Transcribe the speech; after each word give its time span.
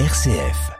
RCF. 0.00 0.72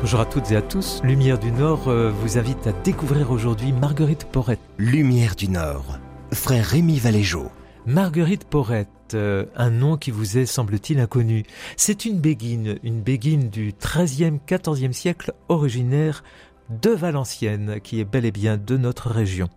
Bonjour 0.00 0.20
à 0.20 0.24
toutes 0.24 0.50
et 0.50 0.56
à 0.56 0.62
tous. 0.62 1.02
Lumière 1.04 1.38
du 1.38 1.52
Nord 1.52 1.88
euh, 1.88 2.10
vous 2.10 2.38
invite 2.38 2.66
à 2.66 2.72
découvrir 2.72 3.30
aujourd'hui 3.30 3.72
Marguerite 3.72 4.24
Porrette. 4.24 4.60
Lumière 4.78 5.36
du 5.36 5.50
Nord. 5.50 5.98
Frère 6.32 6.64
Rémi 6.64 6.98
Valéjo. 6.98 7.50
Marguerite 7.84 8.44
Porrette, 8.44 8.88
euh, 9.12 9.44
un 9.56 9.68
nom 9.68 9.98
qui 9.98 10.10
vous 10.10 10.38
est, 10.38 10.46
semble-t-il, 10.46 11.00
inconnu. 11.00 11.44
C'est 11.76 12.06
une 12.06 12.18
béguine, 12.18 12.78
une 12.82 13.02
béguine 13.02 13.50
du 13.50 13.74
XIIIe, 13.78 14.40
XIVe 14.48 14.92
siècle, 14.92 15.34
originaire 15.50 16.24
de 16.70 16.90
Valenciennes, 16.92 17.80
qui 17.82 18.00
est 18.00 18.04
bel 18.06 18.24
et 18.24 18.32
bien 18.32 18.56
de 18.56 18.78
notre 18.78 19.10
région. 19.10 19.50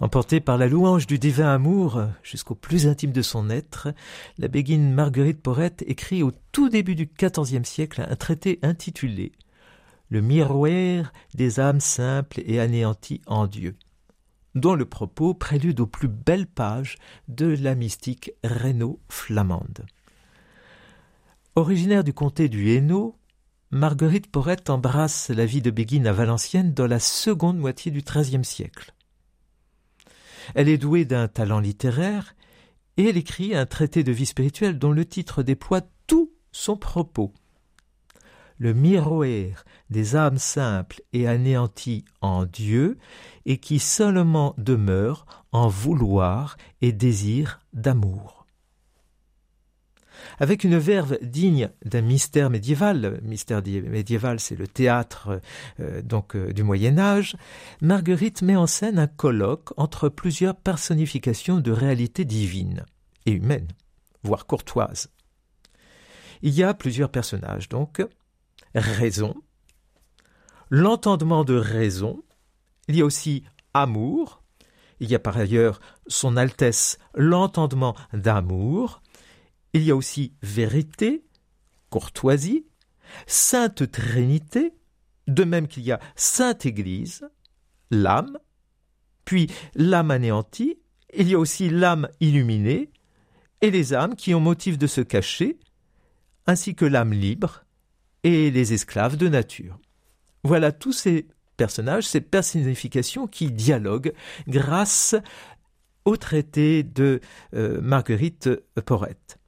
Emportée 0.00 0.40
par 0.40 0.58
la 0.58 0.66
louange 0.66 1.06
du 1.06 1.18
divin 1.18 1.52
amour 1.52 2.02
jusqu'au 2.22 2.54
plus 2.54 2.86
intime 2.86 3.12
de 3.12 3.22
son 3.22 3.48
être, 3.50 3.88
la 4.38 4.48
béguine 4.48 4.92
Marguerite 4.92 5.40
Porrette 5.40 5.84
écrit 5.86 6.22
au 6.22 6.32
tout 6.52 6.68
début 6.68 6.94
du 6.94 7.06
XIVe 7.06 7.64
siècle 7.64 8.04
un 8.08 8.16
traité 8.16 8.58
intitulé 8.62 9.32
Le 10.08 10.20
miroir 10.20 11.12
des 11.34 11.60
âmes 11.60 11.80
simples 11.80 12.42
et 12.44 12.60
anéanties 12.60 13.22
en 13.26 13.46
Dieu 13.46 13.76
dont 14.54 14.74
le 14.74 14.84
propos 14.84 15.34
prélude 15.34 15.80
aux 15.80 15.86
plus 15.86 16.08
belles 16.08 16.46
pages 16.46 16.96
de 17.28 17.46
la 17.46 17.74
mystique 17.74 18.32
Renaud 18.44 19.00
flamande. 19.08 19.84
Originaire 21.56 22.04
du 22.04 22.12
comté 22.12 22.48
du 22.48 22.70
Hainaut, 22.70 23.16
Marguerite 23.70 24.30
Porrette 24.30 24.70
embrasse 24.70 25.30
la 25.30 25.46
vie 25.46 25.62
de 25.62 25.70
Béguine 25.70 26.06
à 26.06 26.12
Valenciennes 26.12 26.74
dans 26.74 26.86
la 26.86 27.00
seconde 27.00 27.58
moitié 27.58 27.90
du 27.90 28.02
XIIIe 28.02 28.44
siècle. 28.44 28.94
Elle 30.54 30.68
est 30.68 30.78
douée 30.78 31.04
d'un 31.04 31.28
talent 31.28 31.60
littéraire 31.60 32.34
et 32.96 33.08
elle 33.08 33.16
écrit 33.16 33.54
un 33.54 33.66
traité 33.66 34.04
de 34.04 34.12
vie 34.12 34.26
spirituelle 34.26 34.78
dont 34.78 34.92
le 34.92 35.04
titre 35.04 35.42
déploie 35.42 35.82
tout 36.06 36.30
son 36.52 36.76
propos 36.76 37.32
le 38.58 38.72
miroir 38.72 39.64
des 39.90 40.16
âmes 40.16 40.38
simples 40.38 41.02
et 41.12 41.26
anéanties 41.26 42.04
en 42.20 42.44
Dieu, 42.44 42.98
et 43.46 43.58
qui 43.58 43.78
seulement 43.78 44.54
demeure 44.58 45.44
en 45.52 45.68
vouloir 45.68 46.56
et 46.80 46.92
désir 46.92 47.60
d'amour. 47.72 48.43
Avec 50.38 50.64
une 50.64 50.78
verve 50.78 51.18
digne 51.22 51.70
d'un 51.84 52.02
mystère 52.02 52.50
médiéval, 52.50 53.20
mystère 53.22 53.62
médiéval 53.64 54.40
c'est 54.40 54.56
le 54.56 54.66
théâtre 54.66 55.40
euh, 55.80 56.02
donc 56.02 56.36
euh, 56.36 56.52
du 56.52 56.62
Moyen 56.62 56.98
Âge, 56.98 57.36
Marguerite 57.80 58.42
met 58.42 58.56
en 58.56 58.66
scène 58.66 58.98
un 58.98 59.06
colloque 59.06 59.70
entre 59.76 60.08
plusieurs 60.08 60.56
personnifications 60.56 61.60
de 61.60 61.72
réalité 61.72 62.24
divine 62.24 62.84
et 63.26 63.32
humaine, 63.32 63.68
voire 64.22 64.46
courtoise. 64.46 65.08
Il 66.42 66.54
y 66.54 66.62
a 66.62 66.74
plusieurs 66.74 67.10
personnages 67.10 67.68
donc, 67.68 68.02
raison, 68.74 69.34
l'entendement 70.70 71.44
de 71.44 71.54
raison, 71.54 72.22
il 72.88 72.96
y 72.96 73.02
a 73.02 73.04
aussi 73.04 73.44
amour, 73.72 74.42
il 75.00 75.10
y 75.10 75.14
a 75.14 75.18
par 75.18 75.36
ailleurs 75.36 75.80
son 76.06 76.36
Altesse 76.36 76.98
l'entendement 77.14 77.94
d'amour, 78.12 79.02
il 79.74 79.82
y 79.82 79.90
a 79.90 79.96
aussi 79.96 80.32
vérité, 80.42 81.24
courtoisie, 81.90 82.64
sainte 83.26 83.90
Trinité, 83.90 84.72
de 85.26 85.44
même 85.44 85.68
qu'il 85.68 85.82
y 85.82 85.92
a 85.92 86.00
sainte 86.16 86.64
Église, 86.64 87.28
l'âme, 87.90 88.38
puis 89.24 89.50
l'âme 89.74 90.10
anéantie, 90.10 90.78
il 91.16 91.28
y 91.28 91.34
a 91.34 91.38
aussi 91.38 91.68
l'âme 91.68 92.08
illuminée, 92.20 92.90
et 93.60 93.70
les 93.70 93.94
âmes 93.94 94.14
qui 94.14 94.34
ont 94.34 94.40
motif 94.40 94.78
de 94.78 94.86
se 94.86 95.00
cacher, 95.00 95.58
ainsi 96.46 96.74
que 96.74 96.84
l'âme 96.84 97.12
libre, 97.12 97.64
et 98.22 98.50
les 98.50 98.72
esclaves 98.72 99.16
de 99.16 99.28
nature. 99.28 99.78
Voilà 100.44 100.72
tous 100.72 100.92
ces 100.92 101.26
personnages, 101.56 102.06
ces 102.06 102.20
personnifications 102.20 103.26
qui 103.26 103.50
dialoguent 103.50 104.12
grâce 104.46 105.14
au 106.04 106.16
traité 106.16 106.82
de 106.82 107.20
euh, 107.54 107.80
Marguerite 107.80 108.50
Porrette. 108.84 109.38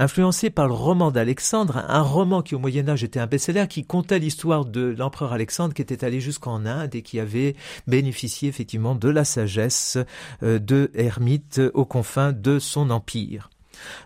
Influencé 0.00 0.48
par 0.48 0.68
le 0.68 0.74
roman 0.74 1.10
d'Alexandre, 1.10 1.84
un 1.88 2.02
roman 2.02 2.40
qui 2.40 2.54
au 2.54 2.60
Moyen 2.60 2.88
Âge 2.88 3.02
était 3.02 3.18
un 3.18 3.26
best-seller, 3.26 3.66
qui 3.68 3.84
contait 3.84 4.20
l'histoire 4.20 4.64
de 4.64 4.94
l'empereur 4.96 5.32
Alexandre 5.32 5.74
qui 5.74 5.82
était 5.82 6.04
allé 6.04 6.20
jusqu'en 6.20 6.66
Inde 6.66 6.94
et 6.94 7.02
qui 7.02 7.18
avait 7.18 7.56
bénéficié 7.88 8.48
effectivement 8.48 8.94
de 8.94 9.08
la 9.08 9.24
sagesse 9.24 9.98
euh, 10.44 10.60
de 10.60 10.92
Hermite 10.94 11.60
aux 11.74 11.84
confins 11.84 12.32
de 12.32 12.60
son 12.60 12.90
empire. 12.90 13.50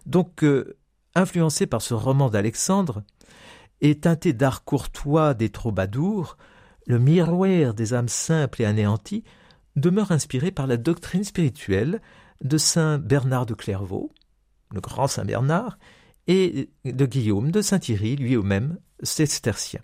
Donc, 0.06 0.44
euh, 0.44 0.78
influencé 1.14 1.66
par 1.66 1.82
ce 1.82 1.92
roman 1.92 2.30
d'Alexandre, 2.30 3.02
et 3.82 3.98
teinté 3.98 4.32
d'art 4.32 4.64
courtois 4.64 5.34
des 5.34 5.50
troubadours, 5.50 6.38
le 6.86 6.98
miroir 6.98 7.74
des 7.74 7.92
âmes 7.92 8.08
simples 8.08 8.62
et 8.62 8.64
anéanties 8.64 9.24
demeure 9.76 10.10
inspiré 10.10 10.52
par 10.52 10.66
la 10.66 10.78
doctrine 10.78 11.24
spirituelle 11.24 12.00
de 12.42 12.56
saint 12.56 12.96
Bernard 12.96 13.44
de 13.44 13.52
Clairvaux, 13.52 14.10
le 14.72 14.80
grand 14.80 15.06
saint 15.06 15.24
Bernard, 15.24 15.78
et 16.26 16.70
de 16.84 17.06
Guillaume 17.06 17.50
de 17.50 17.62
Saint-Thierry, 17.62 18.16
lui-même 18.16 18.78
cistercien. 19.02 19.80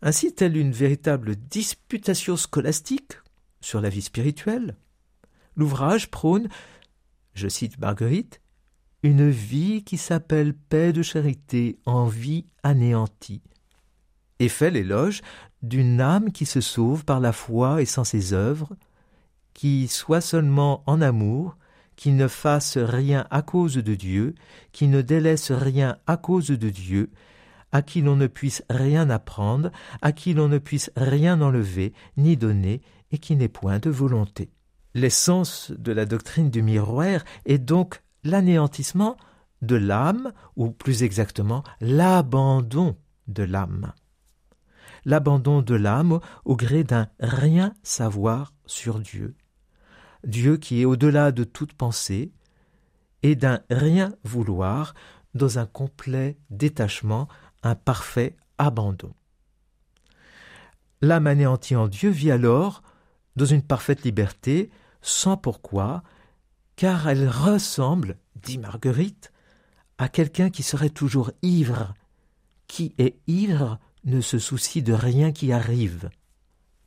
Ainsi, 0.00 0.34
telle 0.34 0.56
une 0.56 0.72
véritable 0.72 1.36
disputation 1.36 2.36
scolastique 2.36 3.12
sur 3.60 3.80
la 3.80 3.88
vie 3.88 4.02
spirituelle, 4.02 4.76
l'ouvrage 5.54 6.10
prône, 6.10 6.48
je 7.34 7.48
cite 7.48 7.78
Marguerite, 7.78 8.40
une 9.02 9.30
vie 9.30 9.84
qui 9.84 9.96
s'appelle 9.98 10.54
paix 10.54 10.92
de 10.92 11.02
charité 11.02 11.78
en 11.86 12.06
vie 12.06 12.46
anéantie, 12.62 13.42
et 14.38 14.48
fait 14.48 14.70
l'éloge 14.70 15.22
d'une 15.62 16.00
âme 16.00 16.32
qui 16.32 16.46
se 16.46 16.60
sauve 16.60 17.04
par 17.04 17.20
la 17.20 17.32
foi 17.32 17.82
et 17.82 17.86
sans 17.86 18.04
ses 18.04 18.32
œuvres, 18.32 18.76
qui 19.54 19.86
soit 19.86 20.20
seulement 20.20 20.82
en 20.86 21.00
amour, 21.00 21.56
qui 22.02 22.10
ne 22.10 22.26
fasse 22.26 22.78
rien 22.78 23.28
à 23.30 23.42
cause 23.42 23.76
de 23.76 23.94
Dieu, 23.94 24.34
qui 24.72 24.88
ne 24.88 25.02
délaisse 25.02 25.52
rien 25.52 25.98
à 26.08 26.16
cause 26.16 26.48
de 26.48 26.68
Dieu, 26.68 27.12
à 27.70 27.80
qui 27.80 28.00
l'on 28.00 28.16
ne 28.16 28.26
puisse 28.26 28.64
rien 28.68 29.08
apprendre, 29.08 29.70
à 30.00 30.10
qui 30.10 30.34
l'on 30.34 30.48
ne 30.48 30.58
puisse 30.58 30.90
rien 30.96 31.40
enlever, 31.40 31.92
ni 32.16 32.36
donner, 32.36 32.82
et 33.12 33.18
qui 33.18 33.36
n'ait 33.36 33.46
point 33.46 33.78
de 33.78 33.88
volonté. 33.88 34.50
L'essence 34.94 35.70
de 35.78 35.92
la 35.92 36.04
doctrine 36.04 36.50
du 36.50 36.60
miroir 36.60 37.20
est 37.46 37.58
donc 37.58 38.02
l'anéantissement 38.24 39.16
de 39.60 39.76
l'âme, 39.76 40.32
ou 40.56 40.72
plus 40.72 41.04
exactement 41.04 41.62
l'abandon 41.80 42.96
de 43.28 43.44
l'âme. 43.44 43.92
L'abandon 45.04 45.62
de 45.62 45.76
l'âme 45.76 46.18
au 46.44 46.56
gré 46.56 46.82
d'un 46.82 47.06
rien 47.20 47.74
savoir 47.84 48.52
sur 48.66 48.98
Dieu. 48.98 49.36
Dieu 50.24 50.56
qui 50.56 50.82
est 50.82 50.84
au-delà 50.84 51.32
de 51.32 51.44
toute 51.44 51.72
pensée, 51.72 52.32
et 53.22 53.36
d'un 53.36 53.60
rien 53.70 54.14
vouloir 54.24 54.94
dans 55.34 55.58
un 55.58 55.66
complet 55.66 56.36
détachement, 56.50 57.28
un 57.62 57.74
parfait 57.74 58.36
abandon. 58.58 59.12
L'âme 61.00 61.26
anéantie 61.26 61.76
en 61.76 61.88
Dieu 61.88 62.10
vit 62.10 62.30
alors 62.30 62.82
dans 63.36 63.44
une 63.44 63.62
parfaite 63.62 64.04
liberté, 64.04 64.70
sans 65.00 65.36
pourquoi, 65.36 66.02
car 66.76 67.08
elle 67.08 67.28
ressemble, 67.28 68.18
dit 68.36 68.58
Marguerite, 68.58 69.32
à 69.98 70.08
quelqu'un 70.08 70.50
qui 70.50 70.62
serait 70.62 70.90
toujours 70.90 71.30
ivre. 71.42 71.94
Qui 72.66 72.94
est 72.98 73.18
ivre 73.26 73.78
ne 74.04 74.20
se 74.20 74.38
soucie 74.38 74.82
de 74.82 74.92
rien 74.92 75.32
qui 75.32 75.52
arrive. 75.52 76.10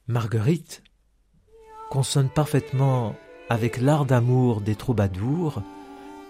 Marguerite 0.07 0.83
consonne 1.89 2.29
parfaitement 2.29 3.15
avec 3.49 3.79
l'art 3.79 4.05
d'amour 4.05 4.61
des 4.61 4.75
troubadours, 4.75 5.61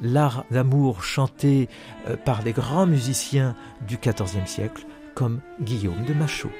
l'art 0.02 0.46
d'amour 0.52 1.04
chanté 1.04 1.70
euh, 2.08 2.16
par 2.18 2.42
les 2.42 2.52
grands 2.52 2.86
musiciens 2.86 3.56
du 3.88 3.98
XIVe 3.98 4.46
siècle, 4.46 4.86
comme 5.14 5.40
Guillaume 5.62 6.04
de 6.06 6.14
Machaut. 6.14 6.52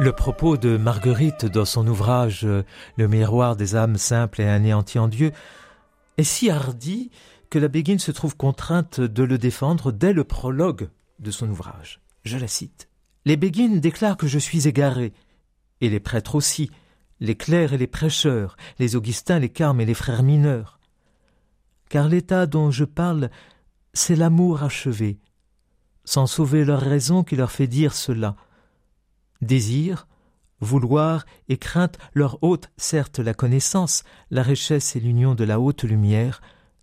Le 0.00 0.12
propos 0.12 0.56
de 0.56 0.76
Marguerite 0.76 1.44
dans 1.44 1.64
son 1.64 1.84
ouvrage 1.88 2.46
Le 2.96 3.08
miroir 3.08 3.56
des 3.56 3.74
âmes 3.74 3.96
simples 3.96 4.40
et 4.40 4.48
anéanties 4.48 5.00
en 5.00 5.08
Dieu 5.08 5.32
est 6.18 6.24
si 6.24 6.50
hardi 6.50 7.10
que 7.48 7.58
la 7.58 7.68
Béguine 7.68 7.98
se 7.98 8.10
trouve 8.10 8.36
contrainte 8.36 9.00
de 9.00 9.22
le 9.22 9.38
défendre 9.38 9.92
dès 9.92 10.12
le 10.12 10.24
prologue 10.24 10.90
de 11.18 11.30
son 11.30 11.48
ouvrage. 11.48 12.00
Je 12.24 12.36
la 12.36 12.48
cite. 12.48 12.88
Les 13.24 13.36
Béguines 13.36 13.80
déclarent 13.80 14.16
que 14.16 14.26
je 14.26 14.38
suis 14.38 14.68
égaré, 14.68 15.12
et 15.80 15.88
les 15.88 16.00
prêtres 16.00 16.34
aussi, 16.34 16.70
les 17.20 17.36
clercs 17.36 17.72
et 17.72 17.78
les 17.78 17.86
prêcheurs, 17.86 18.56
les 18.78 18.96
augustins, 18.96 19.38
les 19.38 19.48
carmes 19.48 19.80
et 19.80 19.86
les 19.86 19.94
frères 19.94 20.22
mineurs. 20.22 20.78
Car 21.88 22.08
l'état 22.08 22.46
dont 22.46 22.70
je 22.70 22.84
parle, 22.84 23.30
c'est 23.94 24.16
l'amour 24.16 24.62
achevé, 24.62 25.18
sans 26.04 26.26
sauver 26.26 26.64
leur 26.64 26.80
raison 26.80 27.24
qui 27.24 27.36
leur 27.36 27.50
fait 27.50 27.66
dire 27.66 27.94
cela 27.94 28.36
Désir, 29.40 30.06
vouloir 30.60 31.24
et 31.48 31.56
crainte 31.56 31.98
leur 32.14 32.42
ôtent 32.42 32.70
certes 32.76 33.18
la 33.18 33.34
connaissance, 33.34 34.04
la 34.30 34.42
richesse 34.42 34.96
et 34.96 35.00
l'union 35.00 35.34
de 35.34 35.44
la 35.44 35.60
haute 35.60 35.84
lumière, 35.84 36.40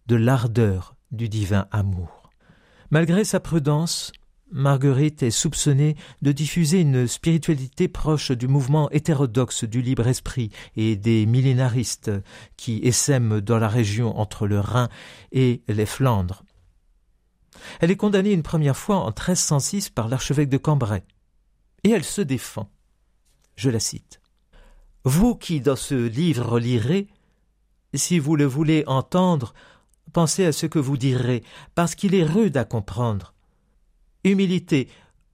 de 0.08 0.16
l'ardeur 0.16 0.96
du 1.12 1.30
divin 1.30 1.68
amour. 1.72 2.30
Malgré 2.92 3.24
sa 3.24 3.40
prudence, 3.40 4.12
Marguerite 4.52 5.24
est 5.24 5.32
soupçonnée 5.32 5.96
de 6.22 6.32
diffuser 6.32 6.82
une 6.82 7.08
spiritualité 7.08 7.88
proche 7.88 8.32
du 8.32 8.48
mouvement 8.48 8.90
hétérodoxe 8.92 9.64
du 9.64 9.82
libre 9.82 10.08
esprit 10.08 10.52
et 10.76 10.96
des 10.96 11.26
millénaristes 11.26 12.12
qui 12.56 12.80
essaiment 12.84 13.42
dans 13.42 13.58
la 13.58 13.68
région 13.68 14.18
entre 14.18 14.48
le 14.48 14.60
Rhin 14.60 14.90
et 15.32 15.64
les 15.68 15.86
Flandres. 15.86 16.44
Elle 17.82 17.92
est 17.92 17.98
condamnée 17.98 18.32
une 18.32 18.44
première 18.44 18.78
fois 18.78 18.98
en 18.98 19.08
1306 19.08 19.90
par 19.90 20.08
l'archevêque 20.08 20.50
de 20.50 20.58
Cambrai 20.58 21.04
et 21.84 21.90
elle 21.90 22.04
se 22.04 22.22
défend. 22.22 22.70
Je 23.56 23.70
la 23.70 23.80
cite. 23.80 24.22
Vous 25.04 25.36
qui 25.36 25.62
dans 25.62 25.76
ce 25.76 25.96
livre 25.96 26.60
lirez, 26.60 27.08
si 27.94 28.20
vous 28.20 28.36
le 28.36 28.46
voulez 28.46 28.84
entendre, 28.88 29.54
pensez 30.14 30.46
à 30.46 30.52
ce 30.52 30.66
que 30.66 30.80
vous 30.80 30.98
direz, 30.98 31.44
parce 31.76 31.96
qu'il 31.96 32.16
est 32.16 32.24
rude 32.24 32.58
à 32.58 32.66
comprendre. 32.66 33.34
Humilité, 34.24 34.90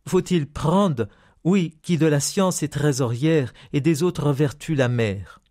faut-il 0.08 0.48
prendre, 0.48 1.08
oui, 1.44 1.78
qui 1.82 1.98
de 1.98 2.06
la 2.06 2.20
science 2.20 2.64
est 2.64 2.74
trésorière 2.74 3.54
et 3.74 3.82
des 3.82 4.04
autres 4.04 4.32
vertus 4.32 4.78
la 4.78 4.90
mère. 4.90 5.42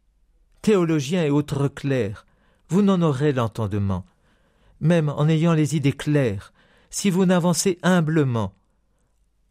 Théologiens 0.62 1.24
et 1.24 1.30
autres 1.30 1.68
clercs, 1.68 2.26
vous 2.68 2.82
n'en 2.82 3.02
aurez 3.02 3.32
l'entendement. 3.32 4.04
Même 4.80 5.08
en 5.08 5.28
ayant 5.28 5.54
les 5.54 5.76
idées 5.76 5.92
claires, 5.92 6.52
si 6.90 7.10
vous 7.10 7.24
n'avancez 7.24 7.78
humblement, 7.82 8.54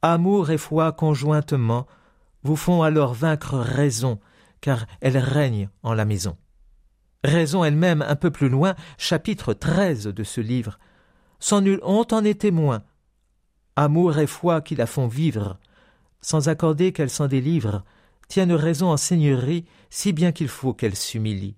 amour 0.01 0.51
et 0.51 0.57
foi 0.57 0.91
conjointement 0.91 1.87
vous 2.43 2.55
font 2.55 2.83
alors 2.83 3.13
vaincre 3.13 3.57
raison, 3.57 4.19
car 4.61 4.85
elle 5.01 5.17
règne 5.17 5.69
en 5.83 5.93
la 5.93 6.05
maison. 6.05 6.37
Raison 7.23 7.63
elle-même 7.63 8.01
un 8.01 8.15
peu 8.15 8.31
plus 8.31 8.49
loin, 8.49 8.75
chapitre 8.97 9.53
treize 9.53 10.05
de 10.05 10.23
ce 10.23 10.41
livre. 10.41 10.79
Sans 11.39 11.61
nulle 11.61 11.81
honte 11.83 12.13
en 12.13 12.23
est 12.23 12.41
témoin. 12.41 12.83
Amour 13.75 14.19
et 14.19 14.27
foi 14.27 14.61
qui 14.61 14.75
la 14.75 14.85
font 14.85 15.07
vivre, 15.07 15.57
sans 16.21 16.49
accorder 16.49 16.91
qu'elle 16.91 17.09
s'en 17.09 17.27
délivre, 17.27 17.83
tiennent 18.27 18.53
raison 18.53 18.87
en 18.87 18.97
seigneurie, 18.97 19.65
si 19.89 20.13
bien 20.13 20.31
qu'il 20.31 20.49
faut 20.49 20.73
qu'elle 20.73 20.95
s'humilie. 20.95 21.55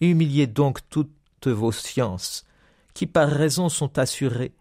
Humiliez 0.00 0.46
donc 0.46 0.78
toutes 0.88 1.10
vos 1.46 1.72
sciences, 1.72 2.44
qui 2.94 3.06
par 3.06 3.28
raison 3.28 3.68
sont 3.68 3.98
assurées, 3.98 4.54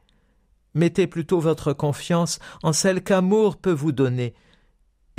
Mettez 0.75 1.07
plutôt 1.07 1.39
votre 1.39 1.73
confiance 1.73 2.39
en 2.61 2.73
celle 2.73 3.03
qu'amour 3.03 3.57
peut 3.57 3.71
vous 3.71 3.91
donner, 3.91 4.33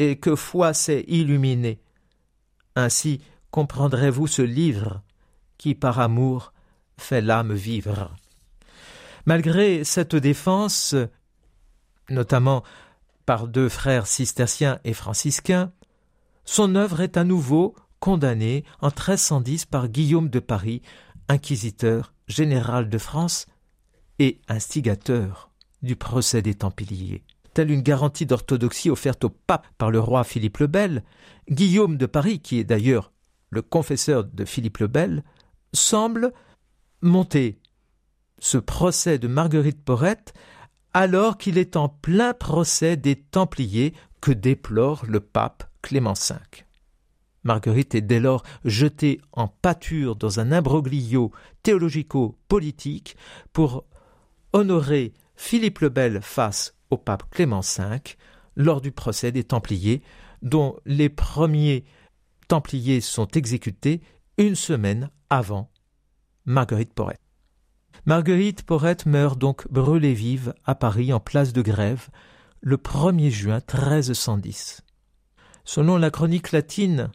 et 0.00 0.16
que 0.16 0.35
foi 0.35 0.73
sait 0.73 1.04
illuminer. 1.09 1.78
Ainsi 2.75 3.21
comprendrez-vous 3.50 4.26
ce 4.26 4.40
livre 4.40 5.02
qui, 5.59 5.75
par 5.75 6.00
amour, 6.00 6.54
fait 6.97 7.21
l'âme 7.21 7.52
vivre. 7.52 8.16
Malgré 9.26 9.85
cette 9.85 10.16
défense, 10.16 10.95
notamment 12.09 12.64
par 13.26 13.47
deux 13.47 13.69
frères 13.69 14.07
cisterciens 14.07 14.80
et 14.85 14.95
franciscains, 14.95 15.71
son 16.47 16.76
œuvre 16.76 17.02
est 17.02 17.19
à 17.19 17.25
nouveau 17.25 17.76
condamnée 17.99 18.64
en 18.80 18.87
1310 18.88 19.66
par 19.66 19.88
Guillaume 19.88 20.30
de 20.30 20.40
Paris, 20.40 20.80
inquisiteur 21.28 22.14
général 22.26 22.88
de 22.88 22.97
France 22.97 23.47
et 24.19 24.40
instigateur 24.49 25.50
du 25.83 25.95
procès 25.95 26.40
des 26.40 26.54
Templiers. 26.54 27.23
Telle 27.54 27.71
une 27.71 27.83
garantie 27.83 28.26
d'orthodoxie 28.26 28.90
offerte 28.90 29.25
au 29.25 29.30
pape 29.30 29.66
par 29.76 29.90
le 29.90 30.00
roi 30.00 30.25
Philippe 30.25 30.59
le 30.59 30.66
Bel, 30.66 31.04
Guillaume 31.50 31.97
de 31.97 32.07
Paris, 32.07 32.40
qui 32.40 32.59
est 32.59 32.64
d'ailleurs 32.64 33.12
le 33.50 33.62
confesseur 33.62 34.25
de 34.25 34.45
Philippe 34.45 34.78
le 34.78 34.87
Bel, 34.87 35.25
semble 35.73 36.33
monter 37.02 37.59
ce 38.38 38.59
procès 38.59 39.19
de 39.19 39.28
Marguerite 39.28 39.83
Porrette 39.83 40.33
alors 40.92 41.38
qu'il 41.38 41.59
est 41.59 41.76
en 41.76 41.88
plein 41.88 42.35
procès 42.35 42.97
des 42.97 43.16
Templiers 43.16 43.95
que 44.21 44.33
déplore 44.33 45.04
le 45.07 45.21
pape 45.21 45.71
Clément 45.83 46.14
V. 46.14 46.37
Marguerite 47.42 47.95
est 47.95 48.02
dès 48.02 48.21
lors 48.21 48.42
jetée 48.64 49.21
en 49.33 49.49
pâture 49.49 50.16
dans 50.16 50.40
un 50.40 50.52
imbroglio 50.52 51.33
théologico-politique 51.62 53.16
pour 53.52 53.85
honorer 54.52 55.14
Philippe 55.37 55.78
le 55.78 55.88
Bel 55.88 56.21
face 56.23 56.75
au 56.90 56.97
pape 56.97 57.25
Clément 57.30 57.61
V 57.61 58.00
lors 58.56 58.80
du 58.80 58.92
procès 58.92 59.32
des 59.32 59.44
Templiers, 59.44 60.02
dont 60.42 60.76
les 60.85 61.09
premiers 61.09 61.85
Templiers 62.49 63.00
sont 63.00 63.28
exécutés 63.28 64.00
une 64.38 64.54
semaine 64.54 65.11
avant 65.28 65.70
Marguerite 66.44 66.92
Porrette. 66.92 67.20
Marguerite 68.06 68.62
Porrette 68.64 69.06
meurt 69.06 69.38
donc 69.38 69.70
brûlée 69.70 70.14
vive 70.14 70.54
à 70.64 70.75
Paris 70.75 71.12
en 71.12 71.20
place 71.20 71.52
de 71.52 71.62
grève 71.62 72.09
le 72.61 72.76
1er 72.76 73.30
juin 73.30 73.56
1310. 73.59 74.82
Selon 75.64 75.97
la 75.97 76.11
chronique 76.11 76.52
latine 76.52 77.11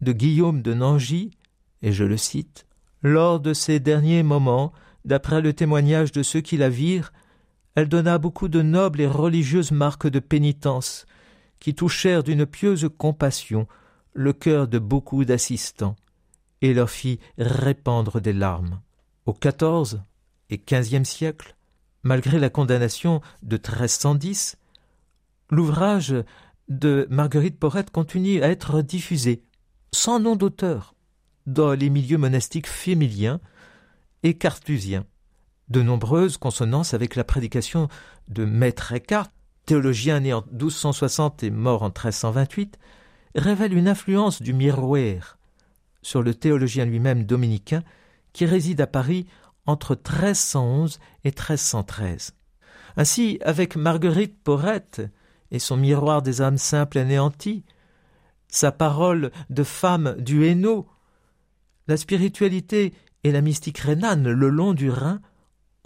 de 0.00 0.12
Guillaume 0.12 0.62
de 0.62 0.74
Nangy, 0.74 1.30
et 1.82 1.92
je 1.92 2.04
le 2.04 2.16
cite, 2.16 2.66
Lors 3.02 3.40
de 3.40 3.52
ces 3.52 3.78
derniers 3.78 4.22
moments, 4.22 4.72
D'après 5.06 5.40
le 5.40 5.52
témoignage 5.52 6.10
de 6.10 6.24
ceux 6.24 6.40
qui 6.40 6.56
la 6.56 6.68
virent, 6.68 7.12
elle 7.76 7.88
donna 7.88 8.16
beaucoup 8.16 8.48
de 8.48 8.62
nobles 8.62 9.02
et 9.02 9.06
religieuses 9.06 9.70
marques 9.70 10.08
de 10.08 10.18
pénitence, 10.18 11.06
qui 11.60 11.74
touchèrent 11.74 12.22
d'une 12.22 12.46
pieuse 12.46 12.88
compassion 12.96 13.68
le 14.14 14.32
cœur 14.32 14.66
de 14.66 14.78
beaucoup 14.78 15.26
d'assistants, 15.26 15.94
et 16.62 16.72
leur 16.72 16.88
fit 16.88 17.20
répandre 17.36 18.20
des 18.20 18.32
larmes. 18.32 18.80
Au 19.26 19.34
XIV 19.34 20.00
et 20.48 20.58
XVe 20.58 21.04
siècle, 21.04 21.54
malgré 22.02 22.38
la 22.38 22.48
condamnation 22.48 23.20
de 23.42 23.56
1310, 23.56 24.56
l'ouvrage 25.50 26.14
de 26.68 27.06
Marguerite 27.10 27.58
Porrette 27.58 27.90
continue 27.90 28.42
à 28.42 28.48
être 28.48 28.80
diffusé, 28.80 29.44
sans 29.92 30.18
nom 30.18 30.34
d'auteur, 30.34 30.94
dans 31.46 31.72
les 31.72 31.90
milieux 31.90 32.18
monastiques 32.18 32.68
fémiliens, 32.68 33.38
et 34.22 34.34
cartusien. 34.34 35.04
De 35.68 35.82
nombreuses 35.82 36.36
consonances 36.36 36.94
avec 36.94 37.16
la 37.16 37.24
prédication 37.24 37.88
de 38.28 38.44
Maître 38.44 38.92
Eckhart, 38.92 39.28
théologien 39.66 40.20
né 40.20 40.32
en 40.32 40.44
1260 40.52 41.42
et 41.42 41.50
mort 41.50 41.82
en 41.82 41.88
1328, 41.88 42.78
révèlent 43.34 43.76
une 43.76 43.88
influence 43.88 44.40
du 44.40 44.52
miroir 44.52 45.38
sur 46.02 46.22
le 46.22 46.34
théologien 46.34 46.84
lui-même 46.84 47.24
dominicain 47.24 47.82
qui 48.32 48.46
réside 48.46 48.80
à 48.80 48.86
Paris 48.86 49.26
entre 49.66 49.94
1311 49.96 51.00
et 51.24 51.30
1313. 51.30 52.32
Ainsi, 52.96 53.38
avec 53.42 53.76
Marguerite 53.76 54.38
Porrette 54.42 55.02
et 55.50 55.58
son 55.58 55.76
miroir 55.76 56.22
des 56.22 56.40
âmes 56.40 56.58
simples 56.58 56.98
anéanties, 56.98 57.64
sa 58.48 58.70
parole 58.72 59.32
de 59.50 59.64
femme 59.64 60.14
du 60.18 60.46
Hainaut, 60.46 60.86
la 61.88 61.96
spiritualité 61.96 62.94
et 63.24 63.32
la 63.32 63.40
mystique 63.40 63.78
rhénane 63.78 64.28
le 64.28 64.48
long 64.48 64.72
du 64.72 64.90
Rhin 64.90 65.20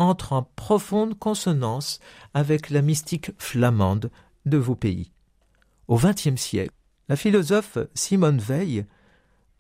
entre 0.00 0.33
en 0.33 0.42
profonde 0.42 1.16
consonance 1.16 2.00
avec 2.35 2.71
la 2.71 2.83
mystique 2.83 3.33
flamande 3.38 4.11
de 4.47 4.57
vos 4.57 4.75
pays. 4.75 5.12
Au 5.88 5.99
XXe 5.99 6.40
siècle, 6.40 6.75
la 7.09 7.16
philosophe 7.16 7.78
Simone 7.95 8.38
Veil 8.38 8.87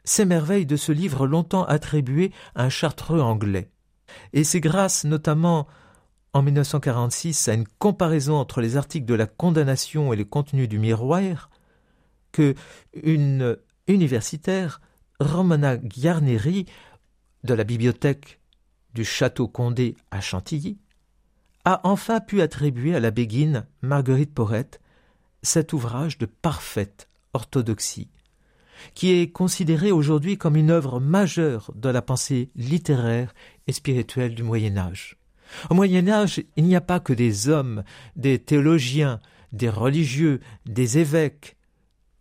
s'émerveille 0.02 0.64
de 0.64 0.76
ce 0.76 0.92
livre 0.92 1.26
longtemps 1.26 1.64
attribué 1.64 2.32
à 2.54 2.64
un 2.64 2.68
chartreux 2.70 3.20
anglais. 3.20 3.70
Et 4.32 4.42
c'est 4.42 4.60
grâce 4.60 5.04
notamment 5.04 5.68
en 6.32 6.42
1946 6.42 7.48
à 7.48 7.54
une 7.54 7.68
comparaison 7.78 8.36
entre 8.36 8.62
les 8.62 8.76
articles 8.76 9.06
de 9.06 9.14
la 9.14 9.26
condamnation 9.26 10.12
et 10.12 10.16
le 10.16 10.24
contenu 10.24 10.68
du 10.68 10.78
miroir 10.78 11.50
que 12.32 12.54
une 12.94 13.58
universitaire, 13.88 14.80
Romana 15.20 15.76
Guarneri, 15.76 16.64
de 17.44 17.54
la 17.54 17.64
bibliothèque 17.64 18.39
du 18.94 19.04
château 19.04 19.48
Condé 19.48 19.96
à 20.10 20.20
Chantilly, 20.20 20.78
a 21.64 21.80
enfin 21.84 22.20
pu 22.20 22.40
attribuer 22.40 22.94
à 22.94 23.00
la 23.00 23.10
béguine 23.10 23.66
Marguerite 23.82 24.34
Porrette 24.34 24.80
cet 25.42 25.72
ouvrage 25.72 26.18
de 26.18 26.26
parfaite 26.26 27.08
orthodoxie, 27.32 28.10
qui 28.94 29.12
est 29.12 29.30
considérée 29.30 29.92
aujourd'hui 29.92 30.38
comme 30.38 30.56
une 30.56 30.70
œuvre 30.70 31.00
majeure 31.00 31.70
de 31.74 31.88
la 31.88 32.02
pensée 32.02 32.50
littéraire 32.56 33.34
et 33.66 33.72
spirituelle 33.72 34.34
du 34.34 34.42
Moyen 34.42 34.76
Âge. 34.76 35.16
Au 35.68 35.74
Moyen 35.74 36.08
Âge, 36.08 36.42
il 36.56 36.64
n'y 36.64 36.76
a 36.76 36.80
pas 36.80 37.00
que 37.00 37.12
des 37.12 37.48
hommes, 37.48 37.84
des 38.16 38.38
théologiens, 38.38 39.20
des 39.52 39.68
religieux, 39.68 40.40
des 40.66 40.98
évêques 40.98 41.56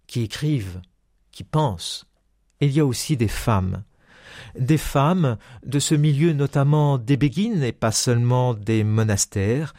qui 0.08 0.24
écrivent, 0.24 0.82
qui 1.32 1.44
pensent. 1.44 2.06
Il 2.60 2.72
y 2.72 2.80
a 2.80 2.86
aussi 2.86 3.16
des 3.16 3.28
femmes. 3.28 3.84
Des 4.57 4.77
femmes 4.77 5.38
de 5.65 5.79
ce 5.79 5.95
milieu 5.95 6.33
notamment 6.33 6.98
des 6.98 7.17
béguines 7.17 7.63
et 7.63 7.71
pas 7.71 7.91
seulement 7.91 8.53
des 8.53 8.83
monastères, 8.83 9.74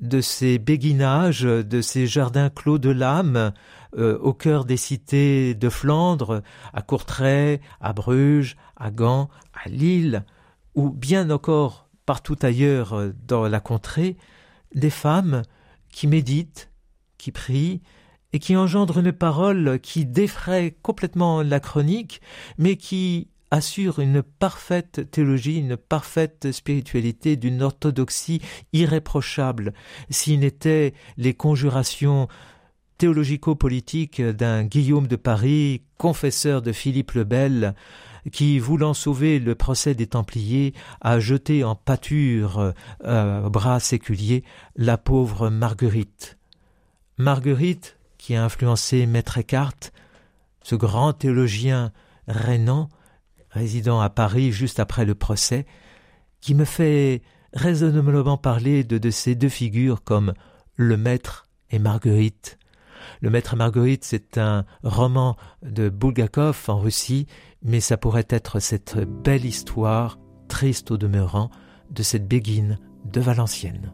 de 0.00 0.20
ces 0.20 0.58
béguinages, 0.58 1.42
de 1.42 1.80
ces 1.80 2.06
jardins 2.06 2.50
clos 2.50 2.78
de 2.78 2.90
l'âme, 2.90 3.52
euh, 3.96 4.18
au 4.18 4.32
cœur 4.32 4.64
des 4.64 4.76
cités 4.76 5.54
de 5.54 5.68
Flandre, 5.68 6.42
à 6.72 6.82
Courtrai, 6.82 7.60
à 7.80 7.92
Bruges, 7.92 8.56
à 8.76 8.90
Gand, 8.90 9.28
à 9.52 9.68
Lille, 9.68 10.24
ou 10.74 10.90
bien 10.90 11.28
encore 11.30 11.88
partout 12.06 12.36
ailleurs 12.42 12.94
euh, 12.94 13.12
dans 13.26 13.46
la 13.48 13.60
contrée, 13.60 14.16
des 14.74 14.90
femmes 14.90 15.42
qui 15.90 16.06
méditent, 16.06 16.70
qui 17.18 17.32
prient, 17.32 17.82
et 18.32 18.38
qui 18.38 18.56
engendrent 18.56 18.98
une 18.98 19.12
parole 19.12 19.80
qui 19.80 20.06
défraie 20.06 20.76
complètement 20.82 21.42
la 21.42 21.60
chronique, 21.60 22.20
mais 22.58 22.76
qui 22.76 23.28
assure 23.50 23.98
une 23.98 24.22
parfaite 24.22 25.10
théologie, 25.10 25.58
une 25.58 25.76
parfaite 25.76 26.52
spiritualité 26.52 27.36
d'une 27.36 27.62
orthodoxie 27.62 28.40
irréprochable, 28.72 29.72
s'il 30.08 30.40
n'était 30.40 30.94
les 31.16 31.34
conjurations 31.34 32.28
théologico-politiques 32.98 34.20
d'un 34.20 34.62
Guillaume 34.64 35.06
de 35.06 35.16
Paris, 35.16 35.82
confesseur 35.96 36.60
de 36.60 36.70
Philippe 36.70 37.12
le 37.12 37.24
Bel, 37.24 37.74
qui, 38.30 38.58
voulant 38.58 38.92
sauver 38.92 39.38
le 39.38 39.54
procès 39.54 39.94
des 39.94 40.06
Templiers, 40.06 40.74
a 41.00 41.18
jeté 41.18 41.64
en 41.64 41.74
pâture 41.74 42.74
euh, 43.04 43.48
bras 43.48 43.80
séculier 43.80 44.44
la 44.76 44.98
pauvre 44.98 45.48
Marguerite. 45.48 46.38
Marguerite, 47.16 47.96
qui 48.18 48.34
a 48.34 48.44
influencé 48.44 49.06
Maître 49.06 49.38
Eckhart, 49.38 49.92
ce 50.62 50.74
grand 50.74 51.14
théologien 51.14 51.92
rénan, 52.28 52.90
résidant 53.50 54.00
à 54.00 54.10
Paris 54.10 54.52
juste 54.52 54.80
après 54.80 55.04
le 55.04 55.14
procès, 55.14 55.66
qui 56.40 56.54
me 56.54 56.64
fait 56.64 57.22
raisonnablement 57.52 58.38
parler 58.38 58.84
de, 58.84 58.98
de 58.98 59.10
ces 59.10 59.34
deux 59.34 59.48
figures 59.48 60.02
comme 60.02 60.34
le 60.76 60.96
maître 60.96 61.46
et 61.70 61.78
Marguerite. 61.78 62.58
Le 63.20 63.30
maître 63.30 63.54
et 63.54 63.56
Marguerite, 63.56 64.04
c'est 64.04 64.38
un 64.38 64.64
roman 64.82 65.36
de 65.62 65.88
Bulgakov 65.88 66.64
en 66.68 66.78
Russie, 66.78 67.26
mais 67.62 67.80
ça 67.80 67.96
pourrait 67.96 68.26
être 68.28 68.60
cette 68.60 68.98
belle 68.98 69.44
histoire, 69.44 70.18
triste 70.48 70.90
au 70.90 70.96
demeurant, 70.96 71.50
de 71.90 72.02
cette 72.02 72.28
béguine 72.28 72.78
de 73.04 73.20
Valenciennes. 73.20 73.92